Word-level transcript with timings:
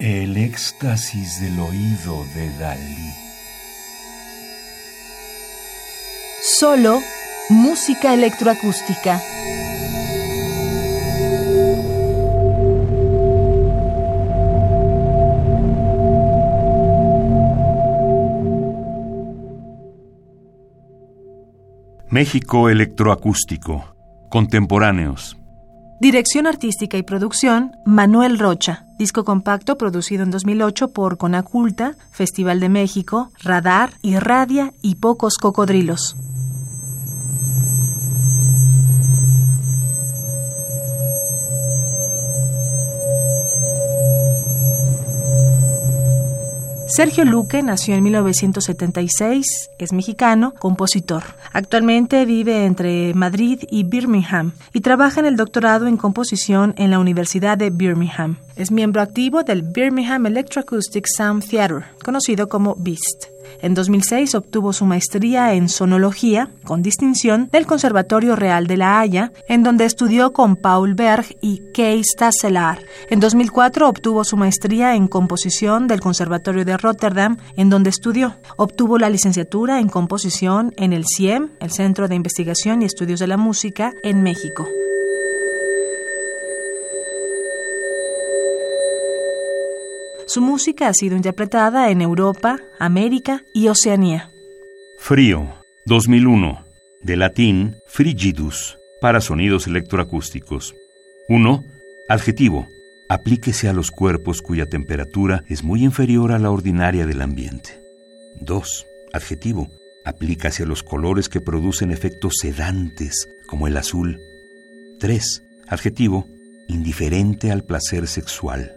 El 0.00 0.36
éxtasis 0.36 1.40
del 1.40 1.58
oído 1.58 2.24
de 2.36 2.56
Dalí. 2.56 3.12
Solo 6.40 7.00
música 7.50 8.14
electroacústica. 8.14 9.20
México 22.08 22.68
Electroacústico. 22.68 23.96
Contemporáneos. 24.30 25.36
Dirección 26.00 26.46
artística 26.46 26.96
y 26.96 27.02
producción, 27.02 27.72
Manuel 27.84 28.38
Rocha. 28.38 28.84
Disco 29.00 29.24
compacto 29.24 29.76
producido 29.76 30.22
en 30.22 30.30
2008 30.30 30.92
por 30.92 31.18
Conaculta, 31.18 31.96
Festival 32.12 32.60
de 32.60 32.68
México, 32.68 33.32
Radar, 33.42 33.94
Irradia 34.02 34.72
y 34.80 34.94
Pocos 34.94 35.38
Cocodrilos. 35.38 36.14
Sergio 46.88 47.26
Luque 47.26 47.62
nació 47.62 47.96
en 47.96 48.02
1976, 48.02 49.70
es 49.78 49.92
mexicano, 49.92 50.54
compositor. 50.58 51.22
Actualmente 51.52 52.24
vive 52.24 52.64
entre 52.64 53.12
Madrid 53.12 53.64
y 53.70 53.84
Birmingham 53.84 54.52
y 54.72 54.80
trabaja 54.80 55.20
en 55.20 55.26
el 55.26 55.36
doctorado 55.36 55.86
en 55.86 55.98
composición 55.98 56.72
en 56.78 56.90
la 56.90 56.98
Universidad 56.98 57.58
de 57.58 57.68
Birmingham. 57.68 58.38
Es 58.56 58.70
miembro 58.70 59.02
activo 59.02 59.42
del 59.42 59.62
Birmingham 59.62 60.24
Electroacoustic 60.24 61.06
Sound 61.06 61.46
Theatre, 61.46 61.84
conocido 62.02 62.48
como 62.48 62.74
BEAST. 62.74 63.37
En 63.62 63.74
2006 63.74 64.34
obtuvo 64.34 64.72
su 64.72 64.84
maestría 64.84 65.54
en 65.54 65.68
sonología, 65.68 66.50
con 66.64 66.82
distinción, 66.82 67.48
del 67.52 67.66
Conservatorio 67.66 68.36
Real 68.36 68.66
de 68.66 68.76
La 68.76 69.00
Haya, 69.00 69.32
en 69.48 69.62
donde 69.62 69.84
estudió 69.84 70.32
con 70.32 70.56
Paul 70.56 70.94
Berg 70.94 71.26
y 71.40 71.62
Kees 71.72 72.14
Tasselar. 72.16 72.80
En 73.10 73.20
2004 73.20 73.88
obtuvo 73.88 74.24
su 74.24 74.36
maestría 74.36 74.94
en 74.94 75.08
composición 75.08 75.88
del 75.88 76.00
Conservatorio 76.00 76.64
de 76.64 76.76
Rotterdam, 76.76 77.36
en 77.56 77.70
donde 77.70 77.90
estudió. 77.90 78.34
Obtuvo 78.56 78.98
la 78.98 79.10
licenciatura 79.10 79.80
en 79.80 79.88
composición 79.88 80.72
en 80.76 80.92
el 80.92 81.04
CIEM, 81.06 81.50
el 81.60 81.70
Centro 81.70 82.08
de 82.08 82.14
Investigación 82.14 82.82
y 82.82 82.84
Estudios 82.84 83.20
de 83.20 83.26
la 83.26 83.36
Música, 83.36 83.92
en 84.02 84.22
México. 84.22 84.66
Su 90.38 90.44
música 90.44 90.86
ha 90.86 90.94
sido 90.94 91.16
interpretada 91.16 91.90
en 91.90 92.00
Europa, 92.00 92.60
América 92.78 93.42
y 93.52 93.66
Oceanía. 93.66 94.30
Frío, 94.96 95.52
2001, 95.84 96.64
de 97.02 97.16
latín 97.16 97.74
frigidus, 97.88 98.78
para 99.00 99.20
sonidos 99.20 99.66
electroacústicos. 99.66 100.76
1. 101.28 101.64
Adjetivo. 102.08 102.68
Aplíquese 103.08 103.68
a 103.68 103.72
los 103.72 103.90
cuerpos 103.90 104.40
cuya 104.40 104.66
temperatura 104.66 105.42
es 105.48 105.64
muy 105.64 105.82
inferior 105.82 106.30
a 106.30 106.38
la 106.38 106.52
ordinaria 106.52 107.04
del 107.04 107.20
ambiente. 107.20 107.82
2. 108.40 108.86
Adjetivo. 109.12 109.68
Aplícase 110.04 110.62
a 110.62 110.66
los 110.66 110.84
colores 110.84 111.28
que 111.28 111.40
producen 111.40 111.90
efectos 111.90 112.34
sedantes, 112.40 113.28
como 113.48 113.66
el 113.66 113.76
azul. 113.76 114.20
3. 115.00 115.42
Adjetivo. 115.66 116.28
Indiferente 116.68 117.50
al 117.50 117.64
placer 117.64 118.06
sexual. 118.06 118.76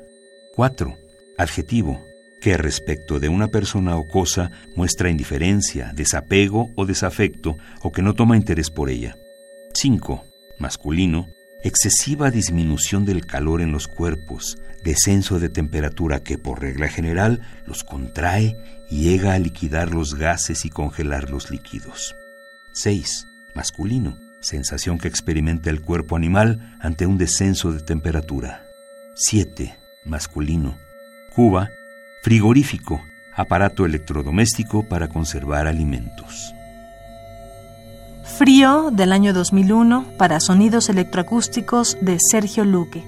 4 0.55 0.97
adjetivo, 1.41 2.05
que 2.41 2.57
respecto 2.57 3.19
de 3.19 3.29
una 3.29 3.49
persona 3.49 3.95
o 3.97 4.07
cosa 4.07 4.51
muestra 4.75 5.09
indiferencia, 5.09 5.91
desapego 5.93 6.71
o 6.75 6.85
desafecto 6.85 7.57
o 7.81 7.91
que 7.91 8.01
no 8.01 8.13
toma 8.15 8.35
interés 8.35 8.71
por 8.71 8.89
ella. 8.89 9.15
5. 9.73 10.25
Masculino, 10.57 11.27
excesiva 11.63 12.31
disminución 12.31 13.05
del 13.05 13.25
calor 13.25 13.61
en 13.61 13.71
los 13.71 13.87
cuerpos, 13.87 14.57
descenso 14.83 15.39
de 15.39 15.49
temperatura 15.49 16.21
que 16.21 16.37
por 16.37 16.61
regla 16.61 16.87
general 16.87 17.41
los 17.67 17.83
contrae 17.83 18.57
y 18.89 19.03
llega 19.03 19.33
a 19.33 19.39
liquidar 19.39 19.93
los 19.93 20.15
gases 20.15 20.65
y 20.65 20.69
congelar 20.69 21.29
los 21.29 21.51
líquidos. 21.51 22.15
6. 22.73 23.27
Masculino, 23.53 24.17
sensación 24.41 24.97
que 24.97 25.07
experimenta 25.07 25.69
el 25.69 25.81
cuerpo 25.81 26.15
animal 26.15 26.75
ante 26.81 27.05
un 27.05 27.17
descenso 27.17 27.71
de 27.71 27.81
temperatura. 27.81 28.63
7. 29.15 29.77
Masculino, 30.05 30.77
Cuba, 31.33 31.69
frigorífico, 32.23 33.01
aparato 33.33 33.85
electrodoméstico 33.85 34.83
para 34.83 35.07
conservar 35.07 35.65
alimentos. 35.65 36.53
Frío 38.37 38.91
del 38.91 39.13
año 39.13 39.33
2001 39.33 40.17
para 40.17 40.41
sonidos 40.41 40.89
electroacústicos 40.89 41.97
de 42.01 42.17
Sergio 42.19 42.65
Luque. 42.65 43.03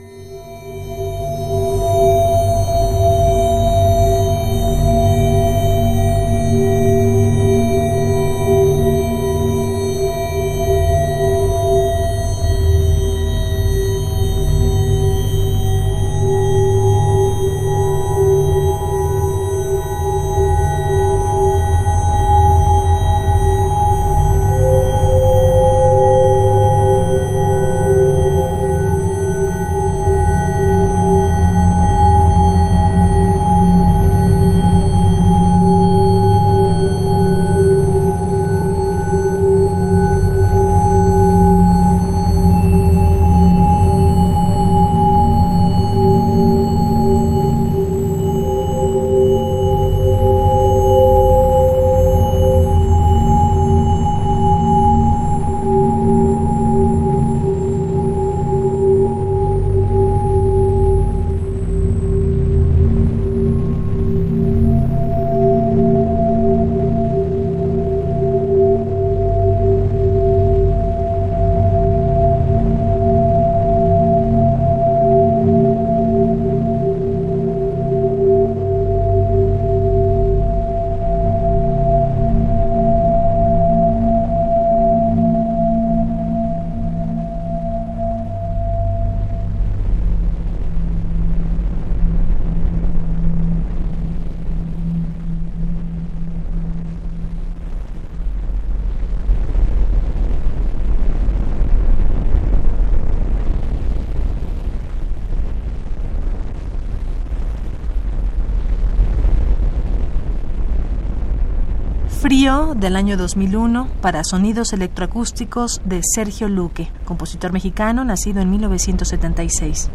Frío 112.24 112.74
del 112.74 112.96
año 112.96 113.18
2001 113.18 113.90
para 114.02 114.24
sonidos 114.24 114.72
electroacústicos 114.72 115.82
de 115.84 116.00
Sergio 116.16 116.48
Luque, 116.48 116.90
compositor 117.04 117.52
mexicano 117.52 118.06
nacido 118.06 118.40
en 118.40 118.50
1976. 118.50 119.90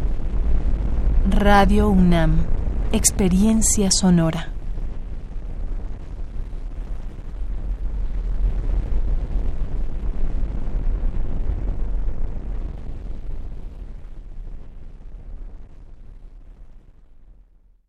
Radio 1.27 1.89
UNAM, 1.89 2.45
experiencia 2.91 3.89
sonora. 3.89 4.58